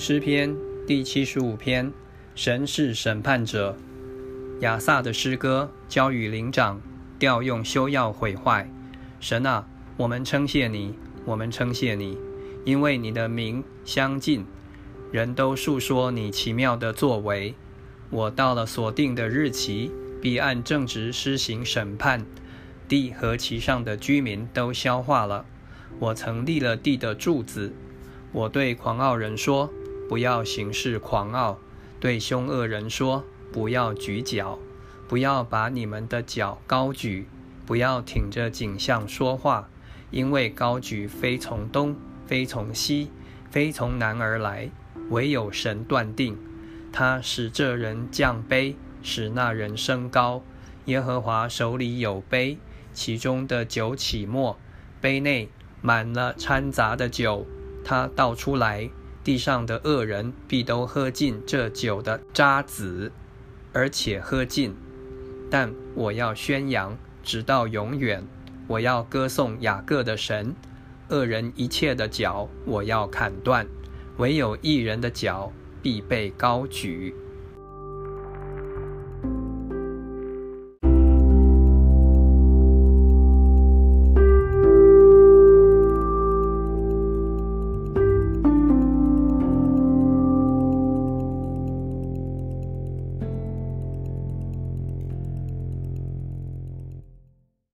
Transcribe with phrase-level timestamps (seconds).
[0.00, 0.54] 诗篇
[0.86, 1.92] 第七十五篇：
[2.36, 3.76] 神是审判者。
[4.60, 6.80] 亚萨的诗歌交与灵长，
[7.18, 8.70] 调用修要毁坏。
[9.18, 9.66] 神啊，
[9.96, 12.16] 我们称谢你，我们称谢你，
[12.64, 14.46] 因为你的名相近，
[15.10, 17.56] 人都述说你奇妙的作为。
[18.08, 19.90] 我到了所定的日期，
[20.22, 22.24] 必按正直施行审判，
[22.86, 25.44] 地和其上的居民都消化了。
[25.98, 27.72] 我曾立了地的柱子，
[28.30, 29.68] 我对狂傲人说。
[30.08, 31.58] 不要行事狂傲，
[32.00, 34.58] 对凶恶人说：“不要举脚，
[35.06, 37.28] 不要把你们的脚高举，
[37.66, 39.68] 不要挺着颈项说话，
[40.10, 41.94] 因为高举非从东，
[42.26, 43.10] 非从西，
[43.50, 44.70] 非从南而来，
[45.10, 46.38] 唯有神断定。
[46.90, 50.42] 他使这人降卑，使那人升高。
[50.86, 52.56] 耶和华手里有杯，
[52.94, 54.58] 其中的酒起沫，
[55.02, 55.50] 杯内
[55.82, 57.46] 满了掺杂的酒，
[57.84, 58.88] 他倒出来。”
[59.28, 63.10] 地上的恶人必都喝尽这酒的渣滓，
[63.74, 64.74] 而且喝尽。
[65.50, 68.26] 但我要宣扬，直到永远。
[68.66, 70.56] 我要歌颂雅各的神。
[71.10, 73.66] 恶人一切的脚，我要砍断；
[74.16, 77.14] 唯有一人的脚必被高举。